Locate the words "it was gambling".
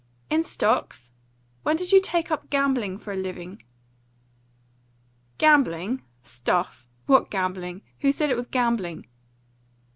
8.31-9.05